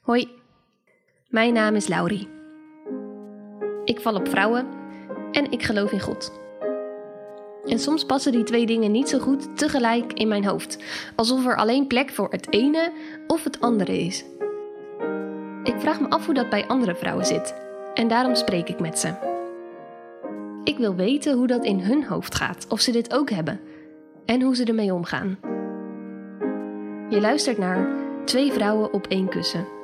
[0.00, 0.28] Hoi,
[1.28, 2.28] mijn naam is Laurie.
[3.84, 4.66] Ik val op vrouwen
[5.32, 6.32] en ik geloof in God.
[7.64, 10.78] En soms passen die twee dingen niet zo goed tegelijk in mijn hoofd,
[11.16, 12.92] alsof er alleen plek voor het ene
[13.26, 14.24] of het andere is.
[15.62, 17.54] Ik vraag me af hoe dat bij andere vrouwen zit
[17.94, 19.14] en daarom spreek ik met ze.
[20.64, 23.60] Ik wil weten hoe dat in hun hoofd gaat, of ze dit ook hebben
[24.24, 25.38] en hoe ze ermee omgaan.
[27.08, 29.79] Je luistert naar Twee vrouwen op één kussen.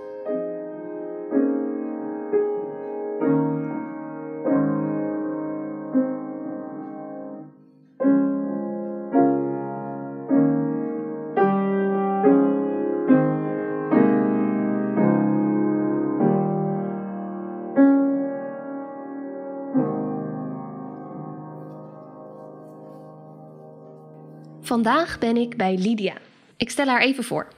[24.76, 26.14] Vandaag ben ik bij Lydia.
[26.56, 27.48] Ik stel haar even voor.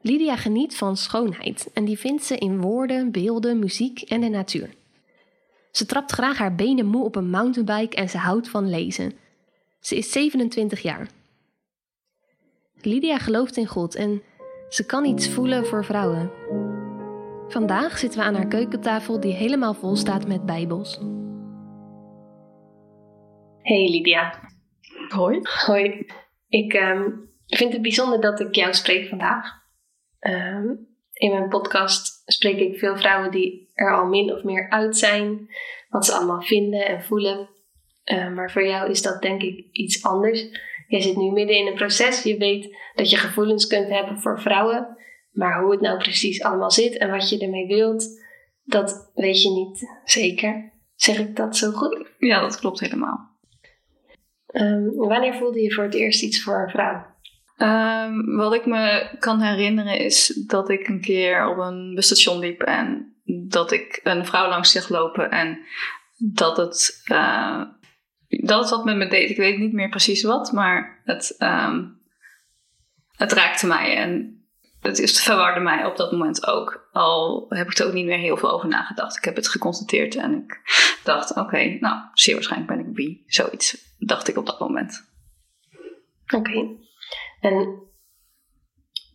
[0.00, 4.74] Lydia geniet van schoonheid en die vindt ze in woorden, beelden, muziek en de natuur.
[5.70, 9.12] Ze trapt graag haar benen moe op een mountainbike en ze houdt van lezen.
[9.80, 11.08] Ze is 27 jaar.
[12.80, 14.22] Lydia gelooft in God en
[14.68, 16.30] ze kan iets voelen voor vrouwen.
[17.48, 20.98] Vandaag zitten we aan haar keukentafel die helemaal vol staat met bijbels.
[23.62, 24.40] Hey Lydia.
[25.08, 25.40] Hoi.
[25.66, 26.06] Hoi.
[26.56, 27.10] Ik ehm,
[27.46, 29.52] vind het bijzonder dat ik jou spreek vandaag.
[30.18, 30.66] Ehm,
[31.12, 35.48] in mijn podcast spreek ik veel vrouwen die er al min of meer uit zijn,
[35.88, 37.48] wat ze allemaal vinden en voelen.
[38.04, 40.46] Ehm, maar voor jou is dat denk ik iets anders.
[40.88, 42.22] Jij zit nu midden in een proces.
[42.22, 44.96] Je weet dat je gevoelens kunt hebben voor vrouwen,
[45.30, 48.24] maar hoe het nou precies allemaal zit en wat je ermee wilt,
[48.64, 50.72] dat weet je niet zeker.
[50.94, 52.06] Zeg ik dat zo goed?
[52.18, 53.35] Ja, dat klopt helemaal.
[54.56, 57.14] Ehm, wanneer voelde je voor het eerst iets voor een vrouw?
[57.58, 62.62] Um, wat ik me kan herinneren is dat ik een keer op een busstation liep
[62.62, 63.16] en
[63.48, 65.58] dat ik een vrouw langs zich lopen en
[66.16, 67.62] dat het, uh,
[68.28, 69.30] dat wat met me deed.
[69.30, 72.00] Ik weet niet meer precies wat, maar het, um,
[73.16, 74.40] het raakte mij en
[74.80, 76.85] het verwarde mij op dat moment ook.
[76.96, 79.16] Al heb ik er ook niet meer heel veel over nagedacht.
[79.16, 80.60] Ik heb het geconstateerd en ik
[81.04, 83.22] dacht, oké, nou, zeer waarschijnlijk ben ik bi.
[83.26, 85.10] Zoiets dacht ik op dat moment.
[86.34, 86.76] Oké.
[87.40, 87.82] En,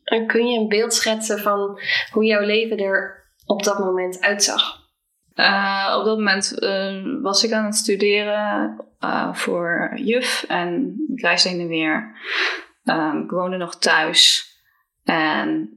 [0.04, 1.80] en kun je een beeld schetsen van
[2.12, 4.80] hoe jouw leven er op dat moment uitzag?
[5.36, 11.22] Uh, op dat moment uh, was ik aan het studeren uh, voor juf en ik
[11.22, 12.18] reisde heen en weer.
[13.24, 14.50] ik woonde nog thuis
[15.04, 15.76] en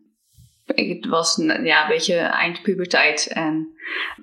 [0.67, 3.27] ik was ja, een beetje eindpuberteit.
[3.27, 3.69] En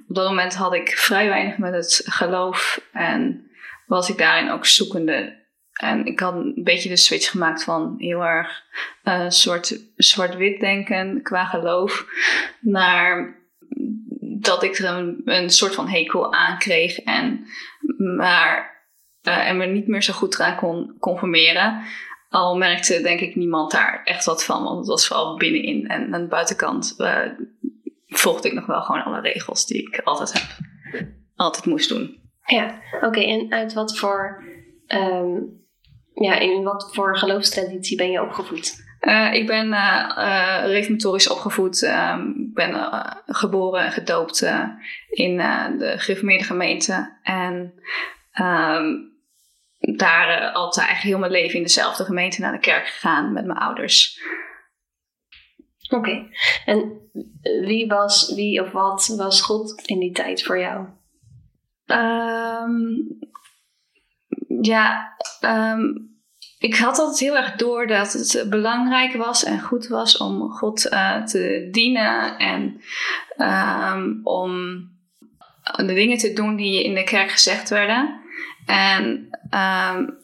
[0.07, 3.49] op dat moment had ik vrij weinig met het geloof en
[3.85, 5.39] was ik daarin ook zoekende
[5.81, 8.63] en ik had een beetje de switch gemaakt van heel erg
[9.03, 12.05] uh, soort zwart-wit denken qua geloof
[12.59, 13.39] naar
[14.19, 17.45] dat ik er een, een soort van hekel aan kreeg en,
[17.97, 18.79] maar,
[19.27, 21.81] uh, en me niet meer zo goed eraan kon conformeren.
[22.31, 26.13] Al merkte denk ik niemand daar echt wat van, want het was vooral binnenin en
[26.13, 27.25] aan de buitenkant uh,
[28.07, 30.57] volgde ik nog wel gewoon alle regels die ik altijd heb,
[31.35, 32.19] altijd moest doen.
[32.45, 33.19] Ja, oké.
[33.19, 34.43] En uit wat voor
[34.87, 35.59] um
[36.13, 38.89] ja, in wat voor geloofstraditie ben je opgevoed?
[39.01, 41.83] Uh, ik ben uh, uh, reformatorisch opgevoed.
[41.83, 42.75] Ehm, ik ben
[43.25, 44.41] geboren en gedoopt
[45.09, 45.37] in
[45.77, 47.17] de gereformeerde gemeente.
[47.23, 47.73] En
[48.31, 48.95] ehm,
[49.81, 53.59] daar altijd eigenlijk heel mijn leven in dezelfde gemeente naar de kerk gegaan met mijn
[53.59, 54.21] ouders.
[55.89, 56.27] Oké.
[56.65, 57.09] En
[57.41, 60.87] wie was, wie of wat was God in die tijd voor jou?
[61.85, 63.19] Um,
[64.61, 66.09] ja, um,
[66.59, 70.91] ik had altijd heel erg door dat het belangrijk was en goed was om God
[70.91, 72.81] uh, te dienen en
[73.37, 74.81] um, om
[75.75, 78.21] de dingen te doen die in de kerk gezegd werden.
[78.65, 80.19] En, um,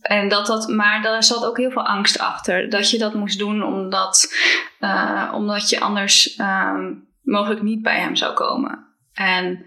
[0.00, 2.70] en dat dat, maar daar zat ook heel veel angst achter.
[2.70, 4.34] Dat je dat moest doen omdat,
[4.80, 8.86] uh, omdat je anders um, mogelijk niet bij hem zou komen.
[9.12, 9.66] En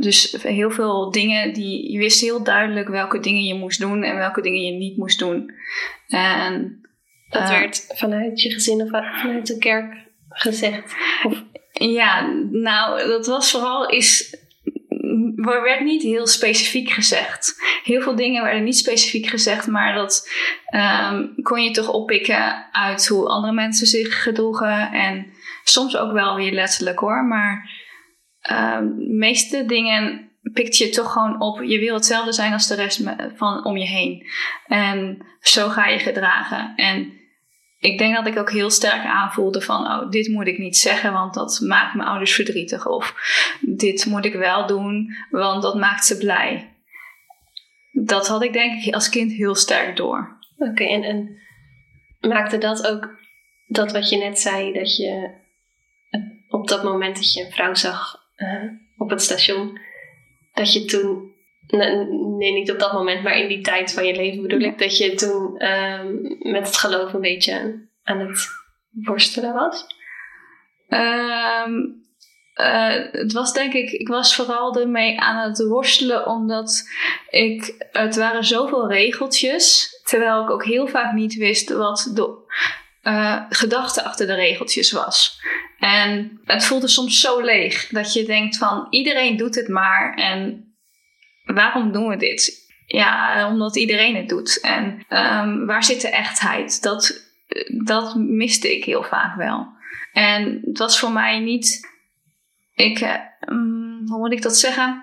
[0.00, 4.16] dus heel veel dingen die je wist heel duidelijk welke dingen je moest doen en
[4.16, 5.50] welke dingen je niet moest doen.
[6.08, 6.80] En
[7.28, 9.94] dat uh, werd vanuit je gezin of vanuit de kerk
[10.28, 10.94] gezegd?
[11.24, 11.42] Of?
[11.72, 14.36] Ja, nou, dat was vooral is.
[15.36, 17.54] Er werd niet heel specifiek gezegd.
[17.84, 20.30] Heel veel dingen werden niet specifiek gezegd, maar dat
[20.74, 24.92] um, kon je toch oppikken uit hoe andere mensen zich gedroegen.
[24.92, 25.26] En
[25.64, 27.70] soms ook wel weer letterlijk hoor, maar
[28.50, 28.78] uh,
[29.08, 31.62] meeste dingen pikt je toch gewoon op.
[31.62, 33.02] Je wil hetzelfde zijn als de rest
[33.36, 34.26] van om je heen.
[34.66, 36.72] En zo ga je gedragen.
[36.76, 37.17] En
[37.78, 41.12] ik denk dat ik ook heel sterk aanvoelde van, oh, dit moet ik niet zeggen,
[41.12, 42.86] want dat maakt mijn ouders verdrietig.
[42.86, 43.14] Of
[43.60, 46.76] dit moet ik wel doen, want dat maakt ze blij.
[47.92, 50.38] Dat had ik denk ik als kind heel sterk door.
[50.56, 51.36] Oké, en,
[52.20, 53.16] maakte dat ook
[53.66, 55.30] dat wat je net zei, dat je
[56.48, 59.80] op dat moment dat je een vrouw zag uh, op het station,
[60.52, 61.32] dat je toen,
[61.70, 64.98] nee niet op dat moment, maar in die tijd van je leven bedoel ik, dat
[64.98, 68.48] je toen um, met het geloof een beetje aan het
[68.90, 69.86] worstelen was?
[70.88, 72.06] Um,
[72.54, 76.88] uh, het was denk ik, ik was vooral ermee aan het worstelen omdat
[77.30, 82.46] ik, het waren zoveel regeltjes, terwijl ik ook heel vaak niet wist wat de
[83.02, 85.40] uh, gedachte achter de regeltjes was.
[85.78, 90.67] En het voelde soms zo leeg dat je denkt van iedereen doet het maar en
[91.54, 92.66] waarom doen we dit?
[92.86, 94.60] Ja, omdat iedereen het doet.
[94.60, 96.82] En um, waar zit de echtheid?
[96.82, 97.30] Dat,
[97.84, 99.66] dat miste ik heel vaak wel.
[100.12, 101.88] En het was voor mij niet.
[102.74, 103.18] Ik,
[103.48, 105.02] um, hoe moet ik dat zeggen?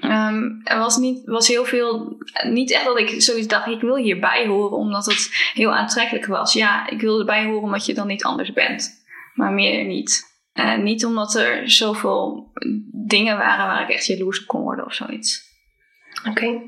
[0.00, 2.18] Um, er was, niet, was heel veel.
[2.44, 6.52] Niet echt dat ik zoiets dacht, ik wil hierbij horen omdat het heel aantrekkelijk was.
[6.52, 9.04] Ja, ik wil erbij horen omdat je dan niet anders bent.
[9.34, 10.34] Maar meer niet.
[10.54, 12.52] Uh, niet omdat er zoveel
[12.92, 15.45] dingen waren waar ik echt jaloers op kon worden of zoiets.
[16.24, 16.62] Oké.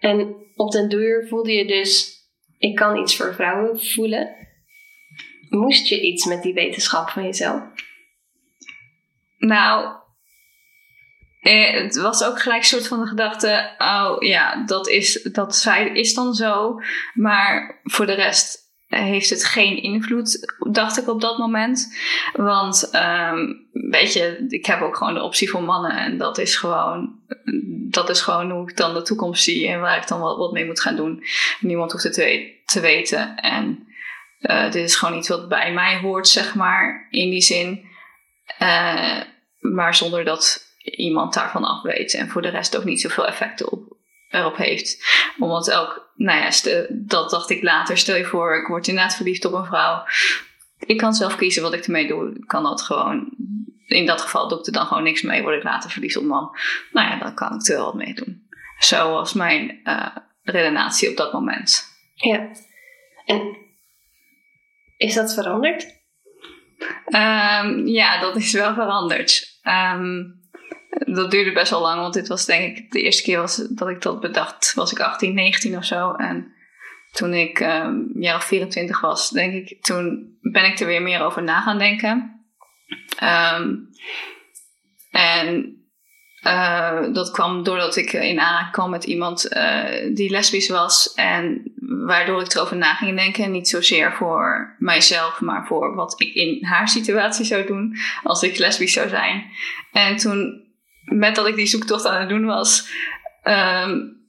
[0.00, 2.12] En op den duur voelde je dus,
[2.58, 4.34] ik kan iets voor vrouwen voelen.
[5.48, 7.62] Moest je iets met die wetenschap van jezelf?
[9.38, 9.96] Nou,
[11.40, 15.56] eh, het was ook gelijk een soort van de gedachte: oh ja, dat is, dat
[15.56, 16.80] zij is dan zo.
[17.14, 21.96] Maar voor de rest heeft het geen invloed, dacht ik op dat moment.
[22.32, 24.14] Want, um, weet
[24.48, 25.96] ik heb ook gewoon de optie voor mannen.
[25.96, 27.18] En dat is gewoon,
[27.90, 30.52] dat is gewoon hoe ik dan de toekomst zie en waar ik dan wat, wat
[30.52, 31.24] mee moet gaan doen.
[31.60, 33.36] Niemand hoeft het te, te weten.
[33.36, 33.86] En
[34.40, 37.84] uh, dit is gewoon iets wat bij mij hoort, zeg maar, in die zin.
[38.58, 39.20] Uh,
[39.58, 42.14] maar zonder dat iemand daarvan af weet.
[42.14, 43.96] En voor de rest ook niet zoveel effect op,
[44.28, 45.04] erop heeft.
[45.38, 47.98] Omdat ook, nou ja, dat dacht ik later.
[47.98, 50.04] Stel je voor, ik word inderdaad verliefd op een vrouw.
[50.78, 52.34] Ik kan zelf kiezen wat ik ermee doe.
[52.34, 53.36] Ik kan dat gewoon.
[53.86, 55.42] In dat geval doe ik er dan gewoon niks mee.
[55.42, 56.56] Word ik later verliefd op man.
[56.92, 58.48] Nou ja, dan kan ik er wel wat mee doen.
[58.78, 61.84] Zo was mijn uh, redenatie op dat moment.
[62.14, 62.50] Ja.
[63.24, 63.56] En
[64.96, 66.02] is dat veranderd?
[67.06, 69.60] Um, ja, dat is wel veranderd.
[69.62, 70.42] Um,
[70.98, 73.88] dat duurde best wel lang, want dit was denk ik de eerste keer was, dat
[73.88, 74.72] ik dat bedacht.
[74.74, 76.12] Was ik 18, 19 of zo.
[76.12, 76.53] En
[77.14, 81.20] toen ik um, jaar of 24 was, denk ik, toen ben ik er weer meer
[81.20, 82.44] over na gaan denken.
[83.22, 83.88] Um,
[85.10, 85.78] en
[86.46, 91.14] uh, dat kwam doordat ik in aanraking kwam met iemand uh, die lesbisch was.
[91.14, 91.72] En
[92.06, 93.50] waardoor ik erover na ging denken.
[93.50, 98.58] Niet zozeer voor mijzelf, maar voor wat ik in haar situatie zou doen als ik
[98.58, 99.44] lesbisch zou zijn.
[99.92, 100.62] En toen
[101.04, 102.88] met dat ik die zoektocht aan het doen was,
[103.44, 104.23] um,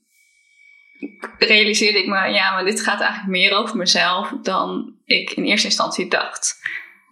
[1.38, 5.68] realiseerde ik me, ja, maar dit gaat eigenlijk meer over mezelf dan ik in eerste
[5.68, 6.60] instantie dacht.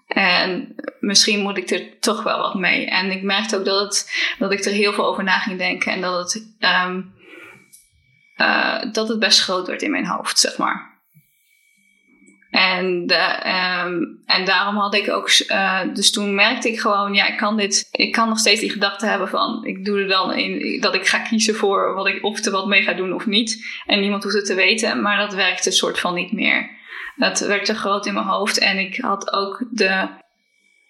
[0.08, 2.86] En misschien moet ik er toch wel wat mee.
[2.86, 5.92] En ik merkte ook dat, het, dat ik er heel veel over na ging denken
[5.92, 7.14] en dat het, um,
[8.38, 10.93] uh, dat het best groot werd in mijn hoofd, zeg maar.
[12.54, 12.86] En,
[13.86, 17.58] um, en daarom had ik ook, uh, dus toen merkte ik gewoon, ja, ik kan
[17.58, 20.96] dit, ik kan nog steeds die gedachte hebben van, ik doe er dan in, dat
[20.96, 23.66] ik ga kiezen voor wat ik, of er wat mee ga doen of niet.
[23.86, 26.70] En niemand hoeft het te weten, maar dat werkte soort van niet meer.
[27.16, 30.08] Dat werd te groot in mijn hoofd en ik had ook de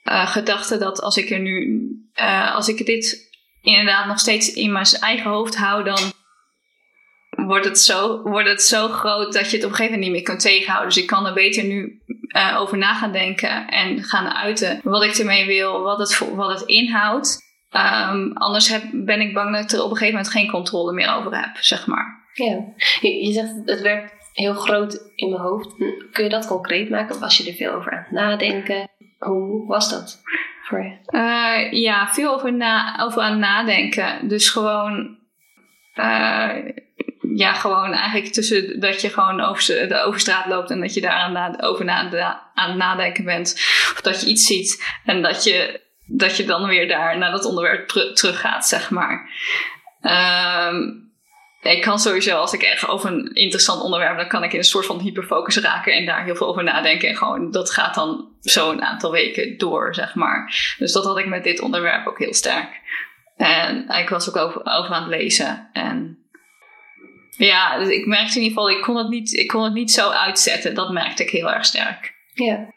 [0.03, 3.29] uh, gedachte dat als ik er nu, uh, als ik dit
[3.61, 6.13] inderdaad nog steeds in mijn eigen hoofd hou, dan
[7.45, 10.11] wordt het, zo, wordt het zo groot dat je het op een gegeven moment niet
[10.11, 10.93] meer kunt tegenhouden.
[10.93, 12.01] Dus ik kan er beter nu
[12.35, 16.59] uh, over na gaan denken en gaan uiten wat ik ermee wil, wat het, wat
[16.59, 17.41] het inhoudt.
[17.71, 20.93] Um, anders heb, ben ik bang dat ik er op een gegeven moment geen controle
[20.93, 22.21] meer over heb, zeg maar.
[22.33, 22.63] Ja,
[23.01, 25.75] je, je zegt het werd heel groot in mijn hoofd.
[26.11, 27.19] Kun je dat concreet maken?
[27.19, 28.89] Was je er veel over aan het nadenken?
[29.17, 30.21] Hoe was dat
[30.63, 30.97] voor je?
[31.09, 34.27] Uh, ja, veel over, na, over aan nadenken.
[34.27, 35.17] Dus gewoon
[35.95, 36.49] uh,
[37.35, 41.11] ja, gewoon eigenlijk tussen dat je gewoon over de overstraat loopt en dat je daar
[41.11, 42.11] aan, over aan
[42.53, 43.53] het nadenken bent.
[43.93, 47.45] Of dat je iets ziet en dat je, dat je dan weer daar naar dat
[47.45, 49.29] onderwerp terug gaat, zeg maar.
[50.71, 51.11] Um,
[51.61, 54.63] ik kan sowieso, als ik echt over een interessant onderwerp, dan kan ik in een
[54.63, 57.09] soort van hyperfocus raken en daar heel veel over nadenken.
[57.09, 60.73] En gewoon, dat gaat dan zo een aantal weken door, zeg maar.
[60.77, 62.81] Dus dat had ik met dit onderwerp ook heel sterk.
[63.37, 65.69] En ik was ook over, over aan het lezen.
[65.73, 66.22] En
[67.37, 69.91] ja, dus ik merkte in ieder geval, ik kon, het niet, ik kon het niet
[69.91, 70.75] zo uitzetten.
[70.75, 72.13] Dat merkte ik heel erg sterk.
[72.33, 72.71] Ja.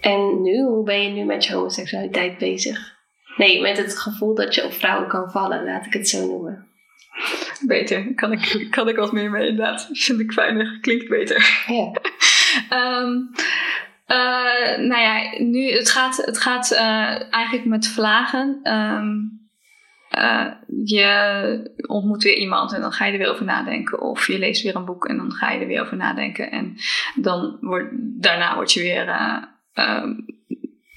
[0.00, 2.92] En nu, hoe ben je nu met je homoseksualiteit bezig?
[3.36, 6.66] Nee, met het gevoel dat je op vrouwen kan vallen, laat ik het zo noemen.
[7.66, 9.88] Beter, kan ik, kan ik wat meer mee inderdaad.
[9.92, 11.64] Vind ik fijner, klinkt beter.
[11.66, 11.92] Ja.
[13.00, 13.30] um,
[14.16, 18.60] uh, nou ja, nu, het gaat, het gaat uh, eigenlijk met vlagen.
[18.62, 19.41] Um,
[20.18, 20.46] uh,
[20.84, 24.00] je ontmoet weer iemand en dan ga je er weer over nadenken.
[24.00, 26.50] Of je leest weer een boek en dan ga je er weer over nadenken.
[26.50, 26.76] En
[27.14, 29.06] dan wordt, daarna word je weer,
[29.74, 30.04] uh,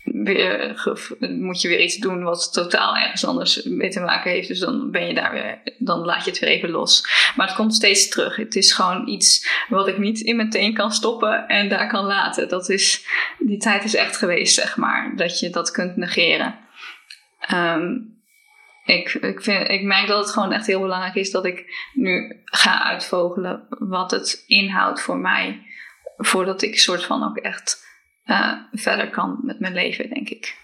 [0.03, 0.83] weer
[1.19, 4.47] moet je weer iets doen wat totaal ergens anders mee te maken heeft.
[4.47, 7.07] Dus dan ben je daar weer, dan laat je het weer even los.
[7.35, 8.35] Maar het komt steeds terug.
[8.35, 12.49] Het is gewoon iets wat ik niet in meteen kan stoppen en daar kan laten.
[12.49, 13.05] Dat is,
[13.39, 15.13] die tijd is echt geweest, zeg maar.
[15.15, 16.55] Dat je dat kunt negeren.
[17.53, 18.14] Um,
[18.85, 22.41] ik, ik, vind, ik merk dat het gewoon echt heel belangrijk is dat ik nu
[22.45, 25.65] ga uitvogelen wat het inhoudt voor mij.
[26.17, 27.85] Voordat ik soort van ook echt
[28.25, 30.57] uh, verder kan met mijn leven, denk ik.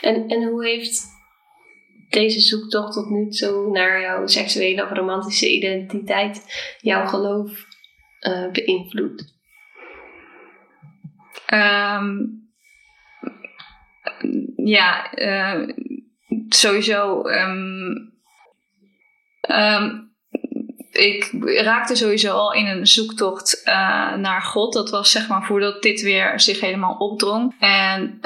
[0.00, 1.02] En, en hoe heeft
[2.08, 6.44] deze zoektocht tot nu toe naar jouw seksuele of romantische identiteit
[6.80, 7.66] jouw geloof
[8.20, 9.38] uh, beïnvloed?
[11.52, 12.40] Um,
[14.56, 15.68] ja, uh,
[16.54, 17.26] sowieso.
[17.28, 18.12] Um,
[19.50, 20.08] um,
[20.90, 24.72] ik raakte sowieso al in een zoektocht uh, naar God.
[24.72, 27.54] Dat was zeg maar voordat dit weer zich helemaal opdrong.
[27.60, 28.20] En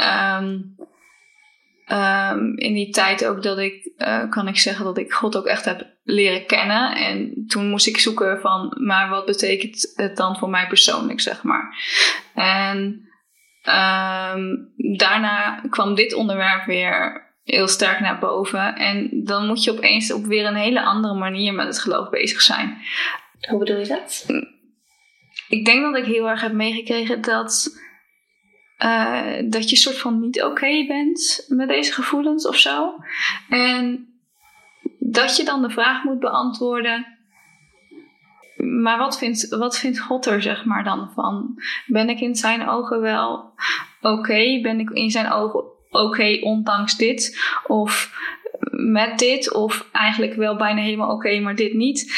[1.90, 5.46] um, in die tijd ook dat ik, uh, kan ik zeggen dat ik God ook
[5.46, 6.96] echt heb leren kennen.
[6.96, 11.42] En toen moest ik zoeken van, maar wat betekent het dan voor mij persoonlijk, zeg
[11.42, 11.76] maar.
[12.34, 13.08] En
[14.96, 18.74] daarna kwam dit onderwerp weer heel sterk naar boven.
[18.74, 22.40] En dan moet je opeens op weer een hele andere manier met het geloof bezig
[22.40, 22.78] zijn.
[23.48, 24.26] Hoe bedoel je dat?
[25.48, 27.80] Ik denk dat ik heel erg heb meegekregen dat,
[28.78, 32.94] uh, dat je soort van niet oké bent met deze gevoelens of zo.
[33.48, 34.08] En
[34.98, 37.06] dat je dan de vraag moet beantwoorden.
[38.56, 41.62] Maar wat vindt, wat vindt God er, zeg maar, dan van?
[41.86, 43.52] Ben ik in zijn ogen wel
[44.00, 44.60] oké?
[44.62, 47.38] Ben ik in zijn ogen oké ondanks dit.
[47.66, 48.12] Of
[48.70, 49.52] met dit.
[49.52, 52.14] Of eigenlijk wel bijna helemaal oké, maar dit niet.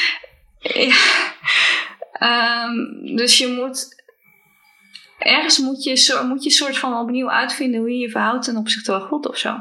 [2.21, 3.95] Um, dus je moet.
[5.19, 8.93] Ergens moet je, moet je soort van opnieuw uitvinden hoe je je verhoudt ten opzichte
[8.93, 9.57] van God of zo.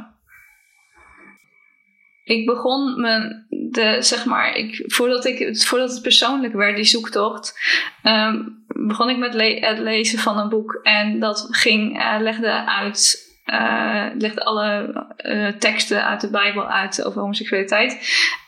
[2.24, 7.60] Ik begon mijn, de, zeg maar, ik, voordat, ik, voordat het persoonlijk werd, die zoektocht,
[8.04, 10.80] um, begon ik met het lezen van een boek.
[10.84, 17.04] En dat ging, uh, legde uit uh, legt alle uh, teksten uit de Bijbel uit
[17.04, 18.00] over homoseksualiteit.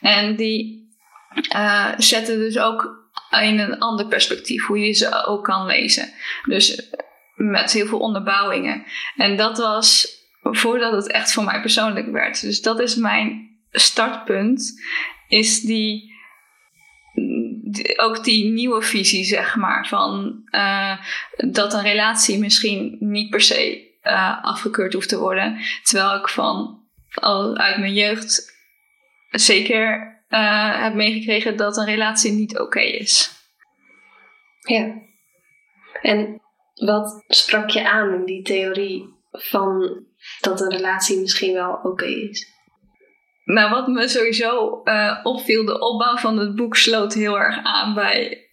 [0.01, 0.89] En die
[1.56, 6.13] uh, zetten dus ook in een ander perspectief, hoe je ze ook kan lezen.
[6.44, 6.92] Dus
[7.36, 8.84] met heel veel onderbouwingen.
[9.16, 10.08] En dat was
[10.42, 12.42] voordat het echt voor mij persoonlijk werd.
[12.42, 14.74] Dus dat is mijn startpunt,
[15.27, 16.16] is die
[17.96, 20.42] ook die nieuwe visie, zeg maar, van
[21.51, 25.60] dat een relatie misschien niet per se uh, afgekeurd hoeft te worden.
[25.84, 26.84] Terwijl ik van
[27.14, 28.56] al uit mijn jeugd
[29.30, 33.32] zeker uh, heb meegekregen dat een relatie niet oké okay is.
[34.60, 34.94] Ja.
[36.02, 36.42] En
[36.74, 40.04] wat sprak je aan in die theorie van
[40.40, 42.56] dat een relatie misschien wel oké okay is?
[43.44, 47.94] Nou, wat me sowieso uh, opviel, de opbouw van het boek sloot heel erg aan
[47.94, 48.47] bij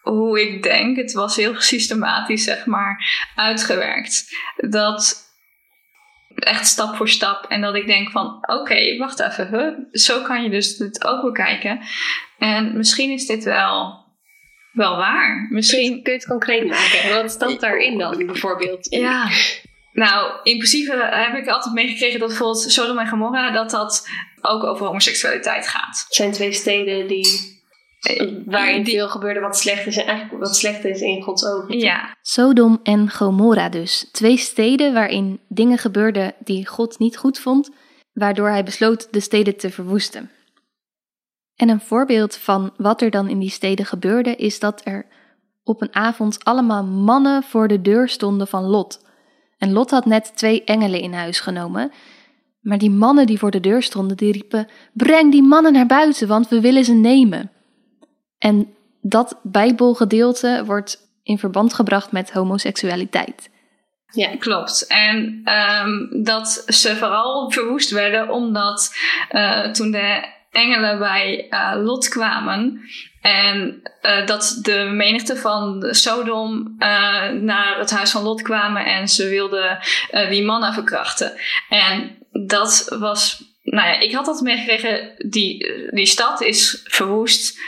[0.00, 0.96] hoe ik denk.
[0.96, 4.24] Het was heel systematisch, zeg maar, uitgewerkt.
[4.56, 5.26] Dat
[6.34, 7.44] echt stap voor stap.
[7.48, 9.48] En dat ik denk van, oké, wacht even.
[9.48, 9.74] Huh?
[9.90, 11.80] Zo kan je dus dit ook bekijken.
[12.38, 14.04] En misschien is dit wel,
[14.72, 15.46] wel waar.
[15.50, 16.02] Misschien...
[16.02, 17.14] Kun je, het concreet maken?
[17.22, 18.90] Wat staat daarin dan, bijvoorbeeld?
[18.90, 19.28] Ja,
[19.92, 23.50] nou, in principe heb ik altijd meegekregen dat bijvoorbeeld Sodom en Gomorra...
[23.50, 24.08] dat dat
[24.40, 26.04] ook over homoseksualiteit gaat.
[26.06, 27.57] Het zijn twee steden die
[28.00, 31.78] eh, waarin veel gebeurde wat slecht is en eigenlijk wat slecht is in Gods ogen.
[31.78, 32.16] Ja.
[32.22, 34.08] Sodom en Gomorra dus.
[34.12, 37.70] Twee steden waarin dingen gebeurden die God niet goed vond,
[38.12, 40.30] waardoor hij besloot de steden te verwoesten.
[41.56, 45.06] En een voorbeeld van wat er dan in die steden gebeurde is dat er
[45.64, 49.06] op een avond allemaal mannen voor de deur stonden van Lot.
[49.58, 51.92] En Lot had net twee engelen in huis genomen.
[52.60, 56.28] Maar die mannen die voor de deur stonden, die riepen: Breng die mannen naar buiten,
[56.28, 57.50] want we willen ze nemen.
[58.38, 63.50] En dat Bijbelgedeelte wordt in verband gebracht met homoseksualiteit.
[64.12, 64.86] Ja, klopt.
[64.86, 65.42] En
[65.84, 68.94] um, dat ze vooral verwoest werden omdat
[69.32, 72.80] uh, toen de engelen bij uh, Lot kwamen.
[73.20, 76.74] En uh, dat de menigte van Sodom
[77.40, 79.78] naar het huis van Lot kwamen en ze wilden
[80.28, 81.32] die mannen verkrachten.
[81.68, 87.58] En dat was, nou ja, ik had dat meegekregen, die, die stad is verwoest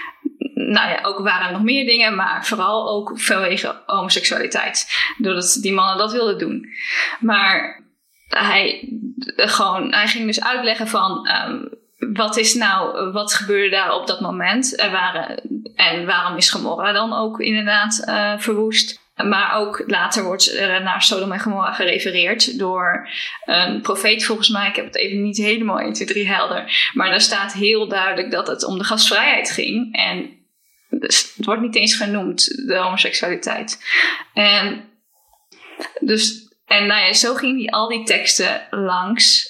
[0.71, 4.87] nou ja, ook waren er nog meer dingen, maar vooral ook vanwege homoseksualiteit.
[5.19, 6.67] Doordat die mannen dat wilden doen.
[7.21, 7.85] Maar
[8.29, 8.89] hij,
[9.37, 11.29] gewoon, hij ging dus uitleggen van.
[11.47, 11.79] Um,
[12.15, 14.81] wat is nou, wat gebeurde daar op dat moment?
[14.81, 15.41] Er waren,
[15.75, 19.01] en waarom is Gomorra dan ook inderdaad uh, verwoest?
[19.25, 23.09] Maar ook later wordt er naar Sodom en Gomorra gerefereerd door
[23.45, 24.69] een profeet volgens mij.
[24.69, 26.91] Ik heb het even niet helemaal 1, 2, 3 helder.
[26.95, 29.97] Maar daar staat heel duidelijk dat het om de gastvrijheid ging.
[29.97, 30.40] En
[30.91, 33.85] dus het wordt niet eens genoemd, de homoseksualiteit.
[34.35, 34.91] En,
[36.01, 39.49] dus, en nou ja, zo ging die al die teksten langs.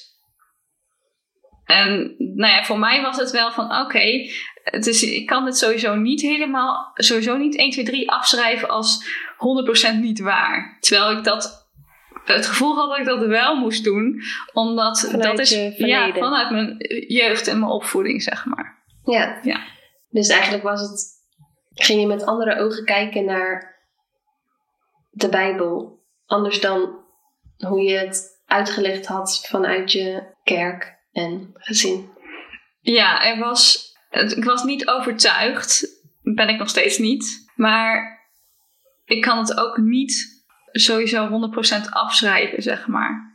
[1.65, 4.31] En nou ja, voor mij was het wel van oké, okay,
[5.01, 9.05] ik kan het sowieso niet helemaal, sowieso niet 1, 2, 3 afschrijven als
[9.95, 10.77] 100% niet waar.
[10.81, 11.71] Terwijl ik dat,
[12.25, 16.51] het gevoel had dat ik dat wel moest doen, omdat vanuit dat is ja, vanuit
[16.51, 16.77] mijn
[17.09, 18.79] jeugd en mijn opvoeding, zeg maar.
[19.05, 19.39] Ja.
[19.43, 19.61] ja.
[20.11, 21.20] Dus eigenlijk was het
[21.75, 23.79] ging je met andere ogen kijken naar
[25.11, 26.05] de Bijbel.
[26.27, 26.99] Anders dan
[27.57, 32.11] hoe je het uitgelegd had vanuit je kerk en gezin.
[32.81, 35.87] Ja, er was, ik was niet overtuigd.
[36.23, 37.51] Ben ik nog steeds niet.
[37.55, 38.21] Maar
[39.05, 41.51] ik kan het ook niet sowieso
[41.87, 43.29] 100% afschrijven, zeg maar.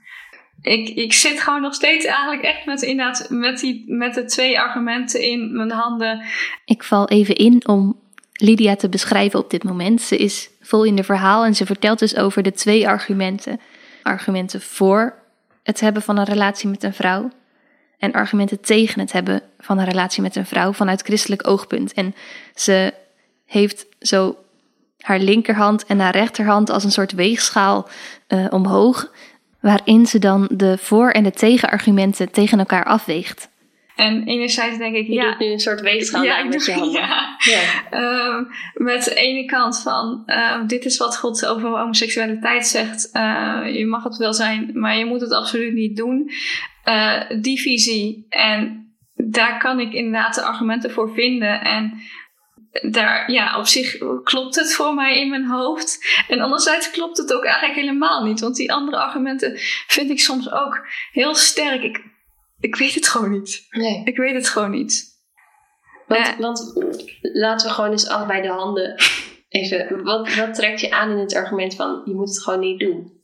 [0.61, 4.59] Ik, ik zit gewoon nog steeds eigenlijk echt met, inderdaad, met, die, met de twee
[4.59, 6.25] argumenten in mijn handen.
[6.65, 8.04] Ik val even in om
[8.35, 10.01] Lydia te beschrijven op dit moment.
[10.01, 13.59] Ze is vol in de verhaal en ze vertelt dus over de twee argumenten.
[14.03, 15.13] Argumenten voor
[15.63, 17.31] het hebben van een relatie met een vrouw
[17.97, 21.93] en argumenten tegen het hebben van een relatie met een vrouw vanuit christelijk oogpunt.
[21.93, 22.15] En
[22.55, 22.93] ze
[23.45, 24.35] heeft zo
[24.99, 27.87] haar linkerhand en haar rechterhand als een soort weegschaal
[28.27, 29.11] uh, omhoog,
[29.59, 33.49] waarin ze dan de voor- en de tegenargumenten tegen elkaar afweegt.
[33.95, 35.29] En enerzijds denk ik, je ja.
[35.29, 37.01] doet nu een soort weegschaal ja, met je handen.
[37.01, 37.37] Ja.
[37.37, 38.27] ja.
[38.33, 43.09] Um, met de ene kant van, uh, dit is wat God over homoseksualiteit zegt.
[43.13, 46.31] Uh, je mag het wel zijn, maar je moet het absoluut niet doen.
[46.85, 48.25] Uh, die visie.
[48.29, 51.61] En daar kan ik inderdaad de argumenten voor vinden.
[51.61, 52.01] En
[52.81, 56.23] daar, ja, op zich klopt het voor mij in mijn hoofd.
[56.27, 58.39] En anderzijds klopt het ook eigenlijk helemaal niet.
[58.39, 59.53] Want die andere argumenten
[59.87, 61.83] vind ik soms ook heel sterk.
[61.83, 62.03] Ik,
[62.59, 63.65] ik weet het gewoon niet.
[63.69, 64.01] Nee.
[64.03, 65.13] Ik weet het gewoon niet.
[66.07, 66.73] Want, uh, want
[67.21, 68.95] laten we gewoon eens allebei de handen
[69.49, 70.03] even.
[70.03, 73.23] Wat, wat trekt je aan in het argument van je moet het gewoon niet doen?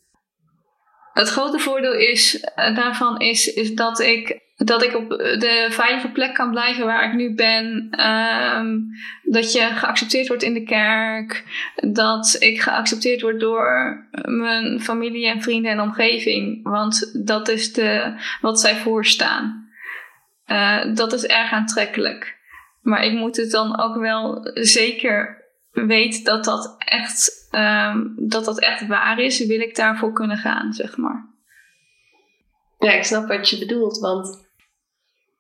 [1.14, 6.08] Het grote voordeel is, uh, daarvan is, is dat ik dat ik op de veilige
[6.08, 7.90] plek kan blijven waar ik nu ben.
[8.08, 8.90] Um,
[9.24, 11.44] dat je geaccepteerd wordt in de kerk.
[11.76, 16.64] Dat ik geaccepteerd word door mijn familie en vrienden en omgeving.
[16.64, 19.70] Want dat is de, wat zij voorstaan.
[20.48, 22.40] Uh, dat is erg aantrekkelijk.
[22.82, 28.60] Maar ik moet het dan ook wel zeker weten dat dat echt, um, dat dat
[28.60, 29.46] echt waar is.
[29.46, 31.30] Wil ik daarvoor kunnen gaan, zeg maar.
[32.80, 34.00] Ja, ik snap wat je bedoelt.
[34.00, 34.51] Want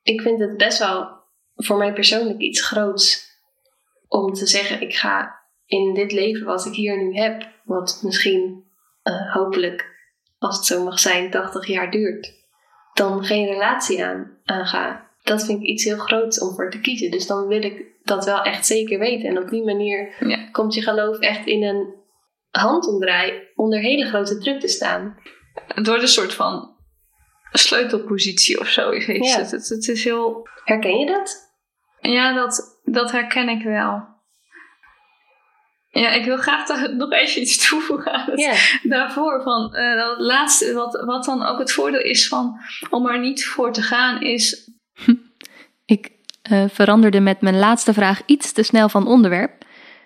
[0.04, 1.20] ik vind het best wel
[1.56, 3.30] voor mij persoonlijk iets groots
[4.08, 8.64] om te zeggen: ik ga in dit leven wat ik hier nu heb, wat misschien
[9.04, 9.86] uh, hopelijk,
[10.38, 12.34] als het zo mag zijn, 80 jaar duurt,
[12.94, 15.10] dan geen relatie aan, aangaan.
[15.24, 17.12] Dat vind ik iets heel groots om voor te kiezen.
[17.12, 19.30] Dus dan wil ik dat wel echt zeker weten.
[19.30, 20.50] En op die manier ja.
[20.52, 21.94] komt je geloof echt in een
[22.50, 25.18] handomdraai onder hele grote druk te staan.
[25.76, 26.76] Wordt een soort van
[27.52, 28.90] sleutelpositie of zo.
[28.90, 29.38] Is Ja.
[29.38, 29.52] het.
[29.52, 30.48] Het, het is heel.
[30.64, 31.50] Herken je dat?
[32.00, 34.10] Ja, dat, dat herken ik wel.
[35.88, 39.42] Ja, ik wil graag nog even iets toevoegen aan het daarvoor.
[39.44, 42.60] Van, eh, dat laatste, wat, wat dan ook het voordeel is van
[42.90, 44.70] om er niet voor te gaan, is.
[45.86, 46.12] Ik
[46.52, 49.66] uh, veranderde met mijn laatste vraag iets te snel van onderwerp.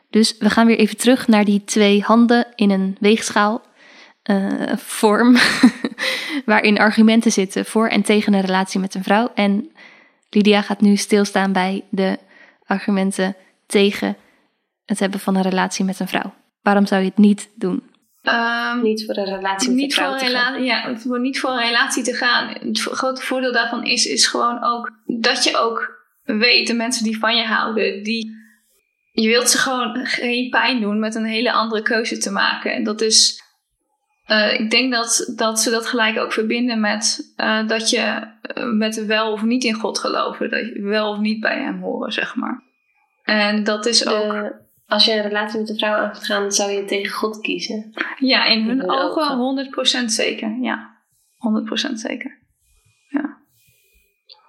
[0.10, 3.62] Dus we gaan weer even terug naar die twee handen in een weegschaal
[4.29, 5.35] uh, vorm.
[6.45, 9.31] waarin argumenten zitten voor en tegen een relatie met een vrouw.
[9.35, 9.71] En
[10.29, 12.17] Lydia gaat nu stilstaan bij de
[12.65, 13.35] argumenten
[13.67, 14.17] tegen
[14.85, 16.33] het hebben van een relatie met een vrouw.
[16.61, 17.83] Waarom zou je het niet doen?
[18.23, 20.53] Um, Niet voor een relatie met niet een vrouw voor te een gaan.
[20.53, 22.47] relatie, ja, voor niet voor een relatie te gaan.
[22.47, 27.17] Het grote voordeel daarvan is, is gewoon ook dat je ook weet, de mensen die
[27.17, 28.31] van je houden, die,
[29.11, 32.73] je wilt ze gewoon geen pijn doen met een hele andere keuze te maken.
[32.73, 33.43] En dat is,
[34.27, 38.73] Uh, ik denk dat, dat ze dat gelijk ook verbinden met uh, dat je uh,
[38.73, 40.49] met wel of niet in God geloven.
[40.49, 42.63] Dat je wel of niet bij hem horen, zeg maar.
[43.23, 44.53] En dat is ook.
[44.88, 47.93] als je een relatie met een vrouw aan gaat gaan, zou je tegen God kiezen?
[48.19, 50.57] Ja, in, in hun, hun, ogen, ogen 100% zeker.
[50.61, 50.97] Ja,
[51.89, 52.43] 100% zeker.
[53.07, 53.38] Ja.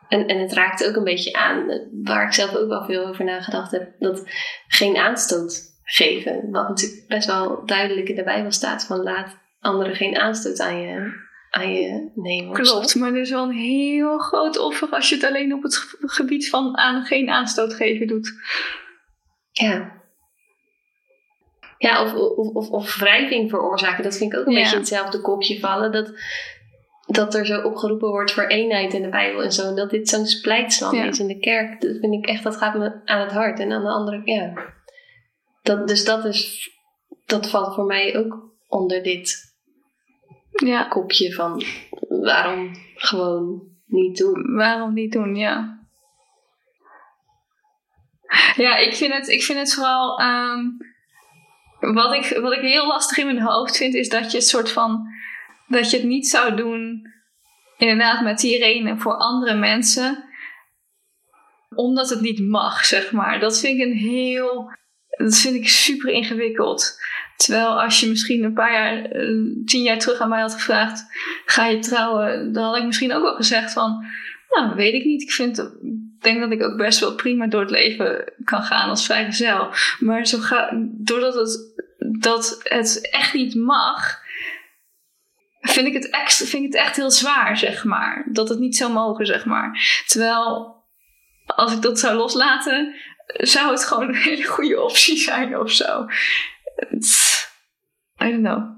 [0.08, 3.24] En, en het raakt ook een beetje aan, waar ik zelf ook wel veel over
[3.24, 4.22] nagedacht heb, dat
[4.66, 6.50] geen aanstoot geven.
[6.50, 10.80] Wat natuurlijk best wel duidelijk in de Bijbel staat van laat anderen geen aanstoot aan
[10.80, 11.12] je,
[11.50, 12.52] aan je nemen.
[12.52, 15.96] Klopt, maar er is wel een heel groot offer als je het alleen op het
[16.00, 18.34] gebied van aan geen aanstoot geven doet.
[19.50, 19.94] Ja.
[21.78, 24.04] Ja, of, of, of, of wrijving veroorzaken.
[24.04, 25.92] Dat vind ik ook een beetje in hetzelfde kopje vallen.
[25.92, 26.12] Dat,
[27.06, 29.68] dat er zo opgeroepen wordt voor eenheid in de Bijbel en zo.
[29.68, 31.80] En dat dit zo'n splijtsland is in de kerk.
[31.80, 33.60] Dat vind ik echt, dat gaat me aan het hart.
[33.60, 34.52] En aan de andere, ja.
[35.62, 36.70] Dat, dus dat is,
[37.26, 39.55] dat valt voor mij ook onder dit
[40.56, 40.84] ja.
[40.84, 41.62] kopje van
[42.08, 44.54] waarom gewoon niet doen.
[44.54, 45.76] Waarom niet doen, ja.
[48.56, 50.20] Ja, ik vind het, ik vind het vooral.
[50.20, 50.76] Um,
[51.80, 54.72] wat, ik, wat ik heel lastig in mijn hoofd vind, is dat je het soort
[54.72, 55.06] van.
[55.66, 57.14] dat je het niet zou doen.
[57.76, 60.24] Inderdaad, met die reden voor andere mensen.
[61.74, 63.40] Omdat het niet mag, zeg maar.
[63.40, 64.74] Dat vind ik een heel.
[65.08, 66.98] Dat vind ik super ingewikkeld.
[67.36, 69.28] Terwijl als je misschien een paar jaar, eh,
[69.64, 71.04] tien jaar terug aan mij had gevraagd:
[71.44, 72.52] ga je trouwen?
[72.52, 74.04] Dan had ik misschien ook wel gezegd van.
[74.48, 75.22] Nou, weet ik niet.
[75.22, 75.70] Ik vind,
[76.20, 79.68] denk dat ik ook best wel prima door het leven kan gaan als vrijgezel.
[79.98, 81.84] Maar zo ga, doordat het,
[82.20, 84.24] dat het echt niet mag,
[85.60, 88.26] vind ik, het echt, vind ik het echt heel zwaar, zeg maar.
[88.32, 90.02] Dat het niet zou mogen, zeg maar.
[90.06, 90.74] Terwijl,
[91.46, 92.94] als ik dat zou loslaten,
[93.26, 96.06] zou het gewoon een hele goede optie zijn of zo.
[98.22, 98.74] I don't know.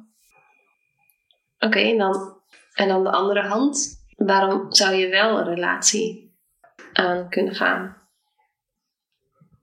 [1.58, 2.36] Oké, en, dan,
[2.74, 4.06] en dan de andere hand.
[4.16, 6.36] Waarom zou je wel een relatie
[6.92, 7.96] aan kunnen gaan?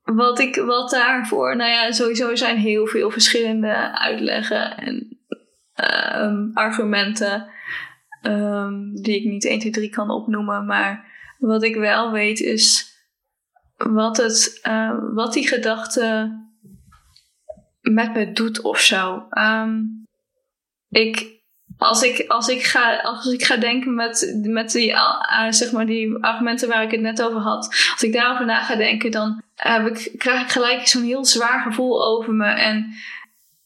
[0.04, 5.20] Wat, ik, wat daarvoor, nou ja, sowieso zijn heel veel verschillende uitleggen en
[6.22, 7.50] um, argumenten
[8.22, 10.66] um, die ik niet 1, 2, 3 kan opnoemen.
[10.66, 11.06] Maar
[11.38, 12.94] wat ik wel weet is
[13.78, 16.32] wat, het, uh, wat die gedachte
[17.92, 19.28] met me doet of zo.
[19.38, 20.04] Um,
[20.90, 21.34] ik,
[21.78, 25.86] als, ik, als, ik ga, als ik ga denken met, met die, uh, zeg maar
[25.86, 29.44] die argumenten waar ik het net over had, als ik daarover na ga denken, dan
[29.56, 32.46] heb ik, krijg ik gelijk zo'n heel zwaar gevoel over me.
[32.46, 32.94] En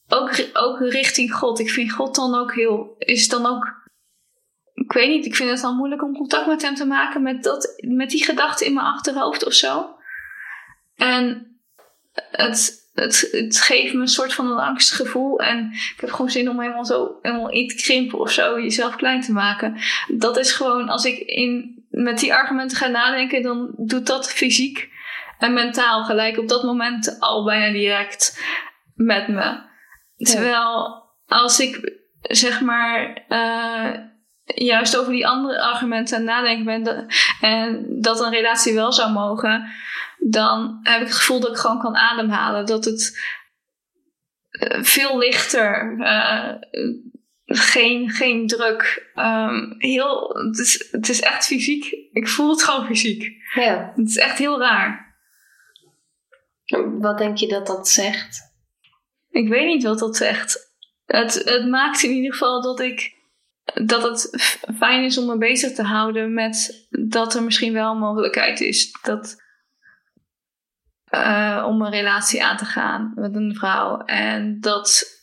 [0.08, 1.60] ook, ook richting God.
[1.60, 3.78] Ik vind God dan ook heel, is dan ook
[4.74, 7.44] ik weet niet, ik vind het dan moeilijk om contact met hem te maken met,
[7.44, 9.96] dat, met die gedachte in mijn achterhoofd of zo.
[10.96, 11.48] En
[12.32, 15.40] het, het, het geeft me een soort van een angstgevoel.
[15.40, 18.96] En ik heb gewoon zin om helemaal zo helemaal in te krimpen of zo, jezelf
[18.96, 19.78] klein te maken.
[20.08, 24.90] Dat is gewoon, als ik in, met die argumenten ga nadenken, dan doet dat fysiek
[25.40, 28.44] en mentaal gelijk op dat moment al bijna direct
[28.96, 29.68] met me.
[30.18, 33.26] Terwijl als ik zeg maar.
[33.30, 34.08] Uh,
[34.56, 36.84] juist over die andere argumenten aan nadenken ben
[37.42, 39.72] en dat een relatie wel zou mogen,
[40.18, 42.66] dan heb ik het gevoel dat ik gewoon kan ademhalen.
[42.66, 43.20] Dat het
[44.52, 46.54] uh, veel lichter, uh,
[47.46, 49.12] geen, geen druk.
[49.16, 51.86] Um, heel, het, is, het is echt fysiek.
[52.12, 53.34] Ik voel het gewoon fysiek.
[53.54, 53.94] Ja.
[53.96, 55.18] Het is echt heel raar.
[57.00, 58.48] Wat denk je dat dat zegt?
[59.30, 60.74] Ik weet niet wat dat zegt.
[61.06, 63.18] Het, het maakt in ieder geval dat ik
[63.74, 64.30] dat het
[64.78, 68.98] fijn is om me bezig te houden met dat er misschien wel een mogelijkheid is
[69.02, 69.48] dat
[71.12, 73.98] uh, om een relatie aan te gaan met een vrouw.
[74.06, 75.18] En dat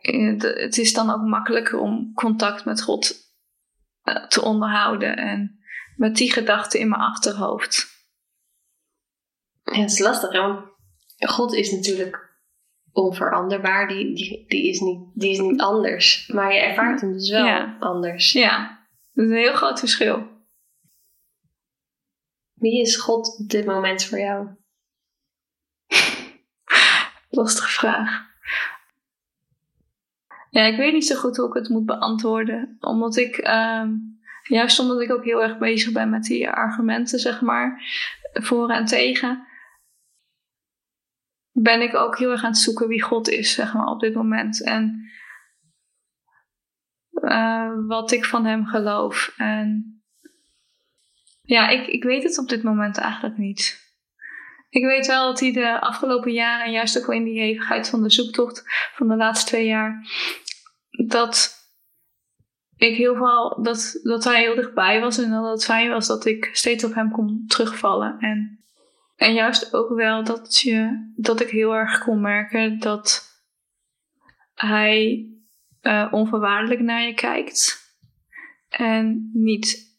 [0.00, 3.14] eh, het is dan ook makkelijker om contact met God
[4.04, 5.60] uh, te onderhouden en
[5.96, 7.88] met die gedachten in mijn achterhoofd.
[9.64, 10.68] Ja, het is lastig, want
[11.18, 12.29] God is natuurlijk
[12.92, 13.88] onveranderbaar.
[13.88, 16.28] Die, die, die, is niet, die is niet anders.
[16.28, 17.76] Maar je ervaart hem dus wel ja.
[17.80, 18.32] anders.
[18.32, 20.28] Ja, dat is een heel groot verschil.
[22.54, 24.48] Wie is God op dit moment voor jou?
[27.28, 28.28] Lastige vraag.
[30.50, 32.76] Ja, ik weet niet zo goed hoe ik het moet beantwoorden.
[32.80, 33.84] Omdat ik, uh,
[34.42, 37.82] juist omdat ik ook heel erg bezig ben met die argumenten, zeg maar,
[38.32, 39.46] voor en tegen,
[41.52, 44.14] ben ik ook heel erg aan het zoeken wie God is, zeg maar, op dit
[44.14, 44.64] moment.
[44.64, 45.10] En
[47.10, 49.34] uh, wat ik van Hem geloof.
[49.36, 49.94] En
[51.42, 53.88] ja, ik, ik weet het op dit moment eigenlijk niet.
[54.68, 58.02] Ik weet wel dat hij de afgelopen jaren, juist ook wel in die hevigheid van
[58.02, 58.62] de zoektocht
[58.94, 60.06] van de laatste twee jaar,
[61.06, 61.58] dat
[62.76, 66.26] ik heel veel, dat, dat hij heel dichtbij was en dat het fijn was dat
[66.26, 68.18] ik steeds op hem kon terugvallen.
[68.18, 68.59] En,
[69.20, 73.28] en juist ook wel dat, je, dat ik heel erg kon merken dat
[74.54, 75.26] hij
[75.82, 77.78] uh, onvoorwaardelijk naar je kijkt.
[78.68, 79.98] En niet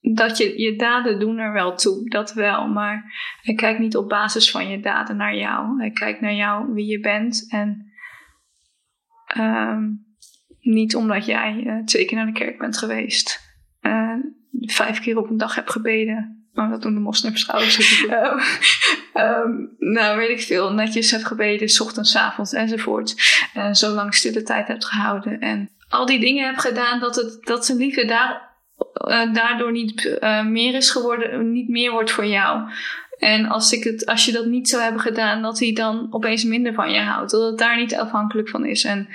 [0.00, 2.68] dat je, je daden doen er wel toe, dat wel.
[2.68, 3.12] Maar
[3.42, 5.78] hij kijkt niet op basis van je daden naar jou.
[5.78, 7.46] Hij kijkt naar jou, wie je bent.
[7.52, 7.92] En
[9.38, 10.06] um,
[10.60, 13.40] niet omdat jij uh, twee keer naar de kerk bent geweest.
[13.80, 14.16] Uh,
[14.60, 16.39] vijf keer op een dag hebt gebeden.
[16.60, 18.04] Nou, dat doen de moslims trouwens.
[19.14, 20.72] um, nou, weet ik veel.
[20.72, 23.14] Netjes hebt gebeden, s ochtends, s avonds enzovoort.
[23.54, 25.40] En zo lang stille tijd hebt gehouden.
[25.40, 28.50] En al die dingen hebt gedaan dat, het, dat zijn liefde daar
[29.08, 32.70] uh, daardoor niet uh, meer is geworden, niet meer wordt voor jou.
[33.18, 36.44] En als, ik het, als je dat niet zou hebben gedaan, dat hij dan opeens
[36.44, 37.30] minder van je houdt.
[37.30, 38.84] Dat het daar niet afhankelijk van is.
[38.84, 39.08] En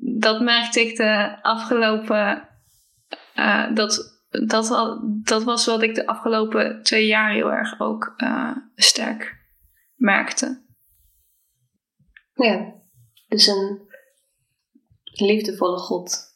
[0.00, 2.48] dat merkte ik de afgelopen.
[3.36, 8.14] Uh, dat, dat, dat was wat ik de afgelopen twee jaar heel erg ook
[8.74, 9.36] sterk
[9.94, 10.64] merkte.
[12.34, 12.72] Ja,
[13.28, 13.80] dus een
[15.02, 16.26] liefdevolle God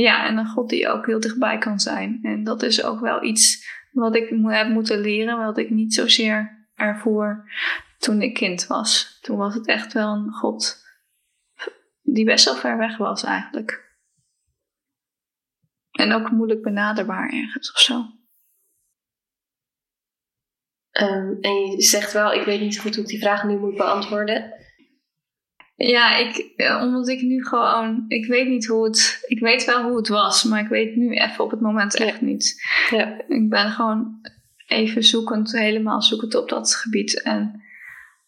[0.00, 2.18] ja, en een God die ook heel dichtbij kan zijn.
[2.22, 6.66] En dat is ook wel iets wat ik heb moeten leren, wat ik niet zozeer
[6.74, 7.50] ervoor
[7.98, 9.18] toen ik kind was.
[9.20, 10.86] Toen was het echt wel een God
[12.02, 13.87] die best wel ver weg was eigenlijk.
[15.98, 17.94] En ook moeilijk benaderbaar ergens of zo.
[21.00, 23.76] Um, en je zegt wel, ik weet niet goed hoe ik die vraag nu moet
[23.76, 24.54] beantwoorden.
[25.74, 29.96] Ja, ik, omdat ik nu gewoon, ik weet niet hoe het, ik weet wel hoe
[29.96, 32.62] het was, maar ik weet nu even op het moment echt niet.
[32.90, 33.28] Ja.
[33.28, 34.20] Ik ben gewoon
[34.66, 37.22] even zoekend, helemaal zoekend op dat gebied.
[37.22, 37.62] En,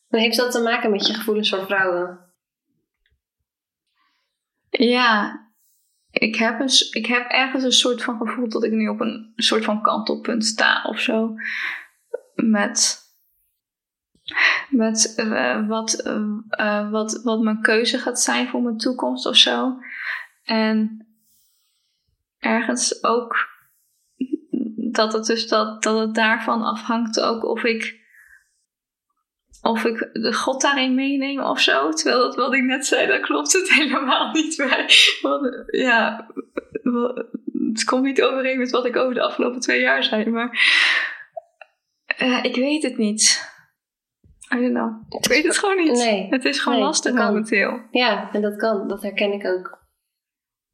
[0.08, 2.18] maar heeft dat te maken met je gevoelens voor vrouwen?
[4.70, 5.49] Ja,
[6.10, 9.32] ik heb, een, ik heb ergens een soort van gevoel dat ik nu op een
[9.36, 11.34] soort van kantelpunt sta of zo.
[12.34, 13.08] Met
[14.70, 19.78] met uh, wat, uh, wat, wat mijn keuze gaat zijn voor mijn toekomst of zo.
[20.44, 21.06] En
[22.38, 23.48] ergens ook
[24.90, 27.99] dat het dus dat, dat het daarvan afhangt ook of ik
[29.62, 31.90] of ik de God daarin meeneem of zo.
[31.90, 34.88] Terwijl dat wat ik net zei, daar klopt het helemaal niet bij.
[35.22, 36.26] Want, ja,
[37.72, 40.30] het komt niet overeen met wat ik over de afgelopen twee jaar zei.
[40.30, 40.58] Maar
[42.22, 43.48] uh, ik weet het niet.
[44.54, 45.22] I don't know.
[45.22, 45.92] Ik weet het gewoon niet.
[45.92, 46.26] Nee.
[46.30, 47.80] Het is gewoon lastig momenteel.
[47.90, 48.88] Ja, en dat kan.
[48.88, 49.78] Dat herken ik ook.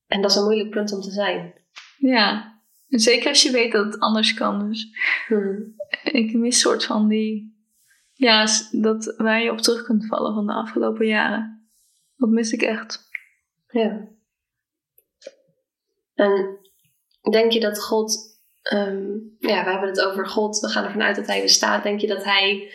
[0.07, 1.55] En dat is een moeilijk punt om te zijn.
[1.97, 2.55] Ja.
[2.89, 4.69] En zeker als je weet dat het anders kan.
[4.69, 4.89] Dus
[5.27, 5.75] hmm.
[6.03, 7.56] ik mis soort van die...
[8.17, 11.69] Ja, dat waar je op terug kunt vallen van de afgelopen jaren.
[12.17, 13.09] Dat mis ik echt.
[13.69, 14.09] Ja.
[16.15, 16.59] En
[17.31, 18.35] denk je dat God...
[18.73, 20.59] Um, ja, we hebben het over God.
[20.59, 21.83] We gaan ervan uit dat hij bestaat.
[21.83, 22.73] Denk je dat hij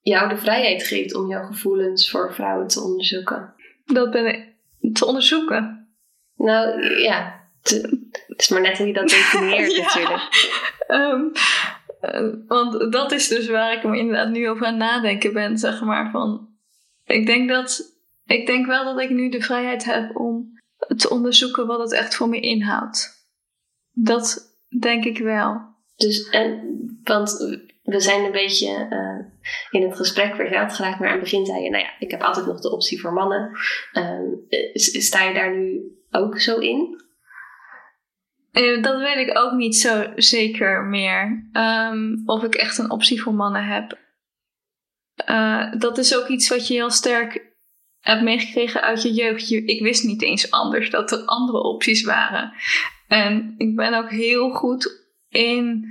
[0.00, 3.54] jou de vrijheid geeft om jouw gevoelens voor vrouwen te onderzoeken.
[3.84, 4.54] Dat ben ik
[4.94, 5.88] te onderzoeken.
[6.36, 10.52] Nou ja, het is maar net hoe je dat definieert natuurlijk.
[10.88, 11.32] Um,
[12.46, 16.10] want dat is dus waar ik me inderdaad nu over aan nadenken ben, zeg maar.
[16.10, 16.48] Van,
[17.04, 20.52] ik denk dat, ik denk wel dat ik nu de vrijheid heb om
[20.96, 23.28] te onderzoeken wat het echt voor me inhoudt.
[23.92, 25.60] Dat denk ik wel.
[25.96, 26.60] Dus, en,
[27.02, 27.30] want
[27.82, 31.62] we zijn een beetje uh, in het gesprek verteld geraakt, maar aan het begin zei
[31.62, 33.50] je, nou ja, ik heb altijd nog de optie voor mannen.
[33.92, 34.34] Uh,
[34.74, 37.03] sta je daar nu ook zo in?
[38.54, 41.48] Uh, dat weet ik ook niet zo zeker meer.
[41.52, 43.98] Um, of ik echt een optie voor mannen heb.
[45.30, 47.52] Uh, dat is ook iets wat je heel sterk
[48.00, 49.48] hebt meegekregen uit je jeugd.
[49.48, 52.52] Je, ik wist niet eens anders dat er andere opties waren.
[53.08, 55.84] En ik ben ook heel goed in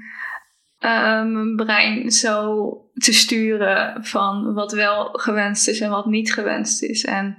[0.80, 6.84] uh, mijn brein zo te sturen van wat wel gewenst is en wat niet gewenst
[6.84, 7.04] is.
[7.04, 7.38] En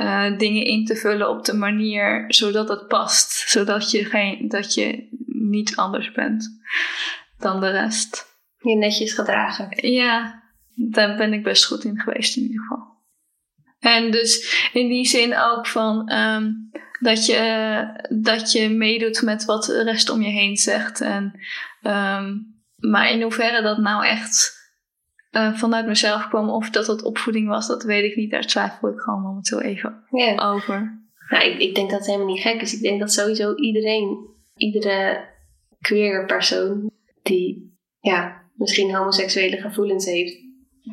[0.00, 3.44] uh, dingen in te vullen op de manier zodat het past.
[3.48, 6.60] Zodat je, geen, dat je niet anders bent
[7.38, 8.30] dan de rest.
[8.58, 9.90] Je netjes gedragen.
[9.90, 10.42] Ja,
[10.74, 12.90] daar ben ik best goed in geweest in ieder geval.
[13.78, 19.64] En dus in die zin ook van um, dat, je, dat je meedoet met wat
[19.64, 21.00] de rest om je heen zegt.
[21.00, 21.40] En
[21.82, 24.61] um, maar in hoeverre dat nou echt
[25.32, 28.30] uh, vanuit mezelf kwam of dat dat opvoeding was, dat weet ik niet.
[28.30, 30.04] Daar twijfel ik gewoon momenteel even
[30.36, 31.00] over.
[31.28, 32.74] Nou, ik, ik denk dat het helemaal niet gek is.
[32.74, 35.28] Ik denk dat sowieso iedereen, iedere
[35.80, 36.90] queer persoon
[37.22, 40.36] die ja, misschien homoseksuele gevoelens heeft,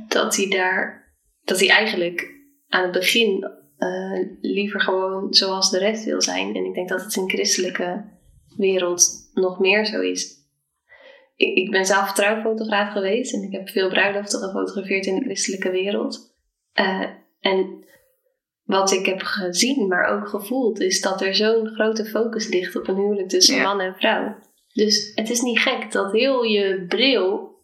[0.07, 2.33] dat hij daar, dat hij eigenlijk
[2.67, 6.55] aan het begin uh, liever gewoon zoals de rest wil zijn.
[6.55, 8.05] En ik denk dat het in christelijke
[8.57, 10.38] wereld nog meer zo is.
[11.39, 15.71] Ik, ik ben zelf trouwfotograaf geweest en ik heb veel bruiloften gefotografeerd in de christelijke
[15.71, 16.35] wereld.
[16.79, 17.05] Uh,
[17.39, 17.85] en
[18.63, 22.87] wat ik heb gezien, maar ook gevoeld, is dat er zo'n grote focus ligt op
[22.87, 24.35] een huwelijk tussen man en vrouw.
[24.73, 27.57] Dus het is niet gek dat heel je bril,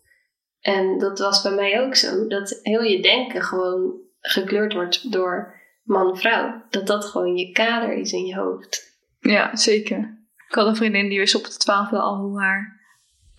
[0.60, 5.54] en dat was bij mij ook zo, dat heel je denken gewoon gekleurd wordt door
[5.84, 6.64] man-vrouw.
[6.70, 9.00] Dat dat gewoon je kader is in je hoofd.
[9.20, 10.28] Ja, zeker.
[10.48, 12.76] Ik had een vriendin die wist op de twaalfde al hoe haar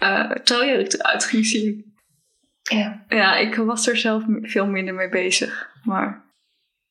[0.02, 1.94] uh, trouwjurk eruit ging zien.
[2.62, 3.04] Ja.
[3.08, 5.70] Ja, ik was er zelf veel minder mee bezig.
[5.82, 6.24] Maar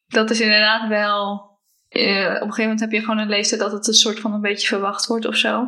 [0.08, 1.54] dat is inderdaad wel...
[1.90, 4.34] Uh, op een gegeven moment heb je gewoon een leeftijd dat het een soort van
[4.34, 5.68] een beetje verwacht wordt of zo.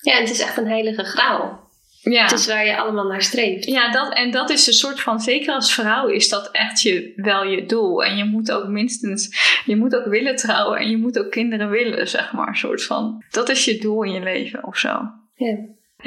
[0.00, 1.70] Ja, en het is echt een heilige graal.
[2.02, 2.22] Ja.
[2.22, 3.64] Het is waar je allemaal naar streeft.
[3.64, 7.12] Ja, dat, en dat is een soort van, zeker als vrouw, is dat echt je,
[7.16, 8.04] wel je doel.
[8.04, 11.70] En je moet ook minstens, je moet ook willen trouwen en je moet ook kinderen
[11.70, 12.56] willen, zeg maar.
[12.56, 15.00] Soort van, dat is je doel in je leven of zo.
[15.34, 15.56] Ja.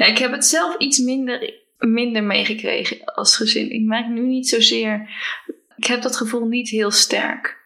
[0.00, 3.70] Ja ik heb het zelf iets minder, minder meegekregen als gezin.
[3.70, 5.08] Ik merk nu niet zozeer,
[5.76, 7.58] ik heb dat gevoel niet heel sterk.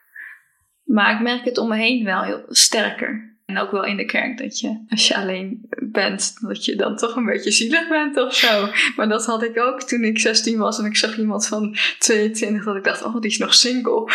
[0.84, 3.32] Maar ik merk het om me heen wel heel sterker.
[3.46, 6.96] En ook wel in de kerk dat je, als je alleen bent, dat je dan
[6.96, 8.68] toch een beetje zielig bent of zo.
[8.96, 12.64] Maar dat had ik ook toen ik 16 was en ik zag iemand van 22,
[12.64, 13.92] dat ik dacht, oh, die is nog single.
[13.92, 14.08] Oh.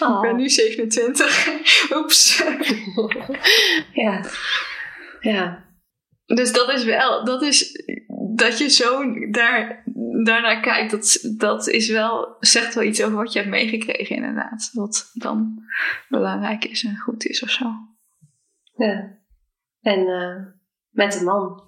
[0.14, 1.48] ik ben nu 27.
[1.96, 2.42] Oeps.
[3.92, 4.24] ja.
[5.20, 5.67] Ja.
[6.34, 7.84] Dus dat is wel, dat is,
[8.34, 9.82] dat je zo daar,
[10.24, 14.70] daarnaar kijkt, dat, dat is wel, zegt wel iets over wat je hebt meegekregen inderdaad.
[14.72, 15.62] Wat dan
[16.08, 17.64] belangrijk is en goed is of zo.
[18.76, 19.18] Ja.
[19.80, 20.46] En uh,
[20.90, 21.62] met een man.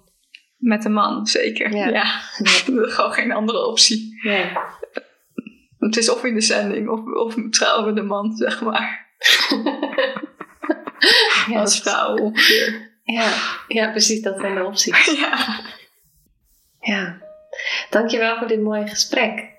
[0.57, 1.75] Met een man, zeker.
[1.75, 1.87] Ja.
[1.87, 2.05] ja.
[2.93, 4.19] Gewoon geen andere optie.
[4.23, 4.69] Ja.
[5.77, 9.15] Het is of in de zending of, of trouwen we de man, zeg maar.
[11.47, 12.90] ja, Als vrouw ongeveer.
[13.11, 13.33] Ja.
[13.77, 15.05] ja, precies, dat zijn de opties.
[15.21, 15.59] ja.
[16.79, 17.17] Ja.
[17.89, 19.49] Dankjewel voor dit mooie gesprek.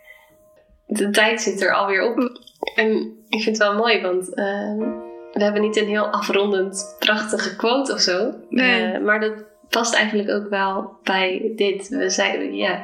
[0.86, 2.40] De tijd zit er alweer op.
[2.74, 2.90] En
[3.28, 4.28] ik vind het wel mooi, want...
[4.28, 5.00] Uh,
[5.32, 8.34] we hebben niet een heel afrondend prachtige quote of zo.
[8.48, 8.92] Nee.
[8.92, 11.88] Uh, maar dat past eigenlijk ook wel bij dit.
[11.88, 12.82] We zeiden, ja,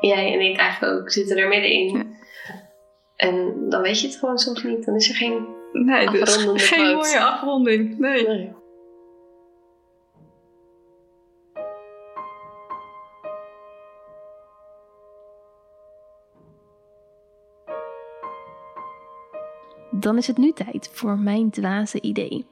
[0.00, 1.96] jij en ik eigenlijk ook zitten er middenin.
[1.96, 2.04] Ja.
[3.16, 4.84] En dan weet je het gewoon soms niet.
[4.84, 7.98] Dan is er geen nee, dus afrondende dus geen mooie afronding.
[7.98, 8.26] nee.
[8.26, 8.52] nee.
[20.04, 22.46] Dan is het nu tijd voor mijn dwaze idee.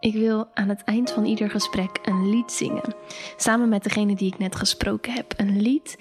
[0.00, 2.94] Ik wil aan het eind van ieder gesprek een lied zingen.
[3.36, 5.34] Samen met degene die ik net gesproken heb.
[5.36, 5.98] Een lied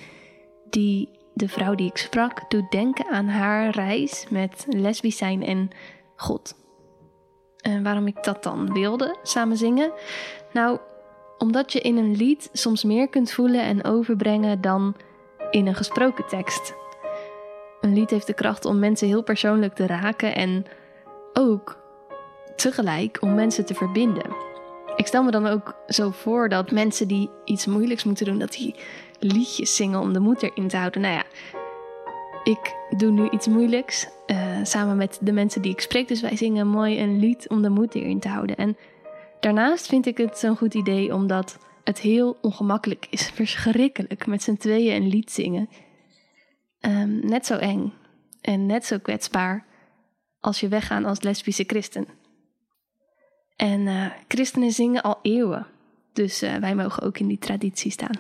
[0.70, 5.70] die de vrouw die ik sprak doet denken aan haar reis met lesbisch zijn en
[6.16, 6.56] God.
[7.58, 9.92] En waarom ik dat dan wilde samen zingen?
[10.54, 10.80] Nou,
[11.38, 14.96] omdat je in een lied soms meer kunt voelen en overbrengen dan
[15.52, 16.74] in een gesproken tekst.
[17.86, 20.66] Een lied heeft de kracht om mensen heel persoonlijk te raken en
[21.34, 21.78] ook
[22.56, 24.36] tegelijk om mensen te verbinden.
[24.96, 28.52] Ik stel me dan ook zo voor dat mensen die iets moeilijks moeten doen, dat
[28.52, 28.76] die
[29.20, 31.02] liedjes zingen om de moed erin te houden.
[31.02, 31.24] Nou ja,
[32.44, 36.36] ik doe nu iets moeilijks uh, samen met de mensen die ik spreek, dus wij
[36.36, 38.56] zingen mooi een lied om de moed erin te houden.
[38.56, 38.78] En
[39.40, 44.56] daarnaast vind ik het zo'n goed idee omdat het heel ongemakkelijk is, verschrikkelijk, met z'n
[44.56, 45.70] tweeën een lied zingen.
[46.86, 47.94] Ehm, net zo eng
[48.42, 49.66] en net zo kwetsbaar
[50.40, 52.08] als je weggaan als lesbische christen.
[53.56, 55.68] En uh, christenen zingen al eeuwen,
[56.14, 58.20] dus uh, wij mogen ook in die traditie staan.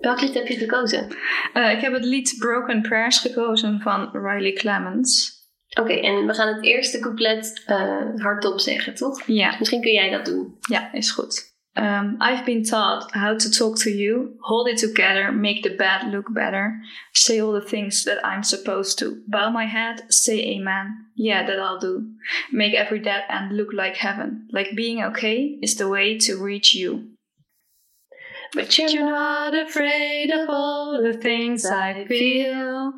[0.00, 1.16] Welk lied heb je gekozen?
[1.54, 5.41] Uh, ik heb het lied Broken Prayers gekozen van Riley Clemens.
[5.80, 9.22] Oké, en we gaan het eerste couplet uh, hardop zeggen, toch?
[9.26, 9.56] Ja.
[9.58, 10.56] Misschien kun jij dat doen.
[10.60, 11.50] Ja, is goed.
[11.74, 16.12] Um, I've been taught how to talk to you, hold it together, make the bad
[16.12, 16.82] look better,
[17.12, 19.22] say all the things that I'm supposed to.
[19.26, 21.06] Bow my head, say amen.
[21.14, 22.12] Yeah, that I'll do.
[22.50, 24.48] Make every dead end look like heaven.
[24.50, 27.11] Like being okay is the way to reach you.
[28.54, 32.92] But you're not afraid of all the things I feel.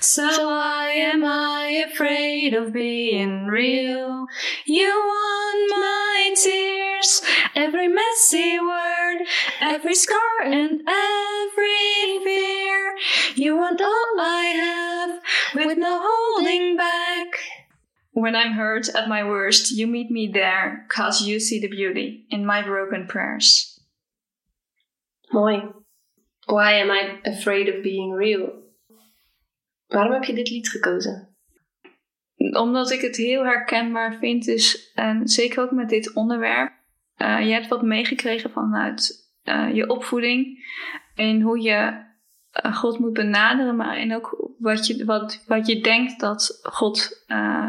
[0.00, 4.26] So why am I afraid of being real?
[4.66, 7.22] You want my tears,
[7.54, 9.26] every messy word,
[9.62, 12.94] every scar and every fear.
[13.34, 15.22] You want all I have
[15.54, 17.28] with no holding back.
[18.12, 22.26] When I'm hurt at my worst, you meet me there, cause you see the beauty
[22.28, 23.77] in my broken prayers.
[25.38, 25.62] Mooi.
[26.46, 28.52] Why am I afraid of being real?
[29.86, 31.36] Waarom heb je dit lied gekozen?
[32.52, 36.72] Omdat ik het heel herkenbaar vind, is, en zeker ook met dit onderwerp,
[37.16, 40.66] uh, je hebt wat meegekregen vanuit uh, je opvoeding
[41.14, 42.04] en hoe je
[42.64, 47.24] uh, God moet benaderen, maar en ook wat je, wat, wat je denkt dat God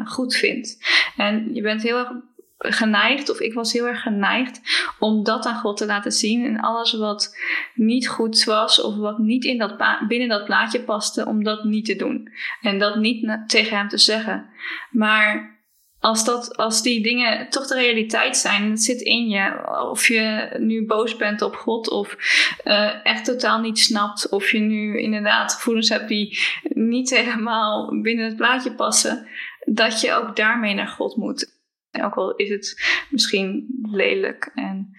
[0.05, 0.77] goed vindt.
[1.17, 2.11] En je bent heel erg
[2.59, 4.61] geneigd, of ik was heel erg geneigd,
[4.99, 6.45] om dat aan God te laten zien.
[6.45, 7.37] En alles wat
[7.73, 11.85] niet goed was, of wat niet in dat binnen dat plaatje paste, om dat niet
[11.85, 12.31] te doen.
[12.61, 14.49] En dat niet tegen hem te zeggen.
[14.91, 15.57] Maar
[15.99, 20.55] als, dat, als die dingen toch de realiteit zijn, het zit in je, of je
[20.57, 22.17] nu boos bent op God, of
[22.65, 28.25] uh, echt totaal niet snapt, of je nu inderdaad gevoelens hebt die niet helemaal binnen
[28.25, 29.27] het plaatje passen,
[29.65, 31.58] dat je ook daarmee naar God moet.
[31.91, 34.97] Ook al is het misschien lelijk en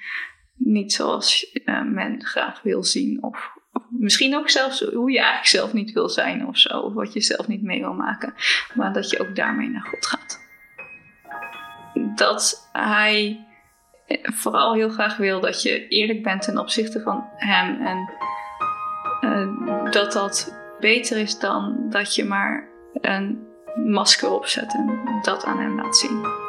[0.55, 3.23] niet zoals uh, men graag wil zien.
[3.23, 3.51] Of,
[3.91, 6.79] misschien ook zelfs hoe je eigenlijk zelf niet wil zijn of zo.
[6.79, 8.35] Of wat je zelf niet mee wil maken.
[8.75, 10.49] Maar dat je ook daarmee naar God gaat.
[12.15, 13.47] Dat hij
[14.23, 17.87] vooral heel graag wil dat je eerlijk bent ten opzichte van hem.
[17.87, 18.11] En
[19.21, 23.47] uh, dat dat beter is dan dat je maar een
[23.85, 26.49] masker opzet en dat aan hem laat zien.